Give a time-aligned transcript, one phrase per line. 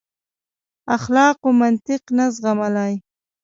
[0.97, 2.93] اخلاقو منطق نه زغملای.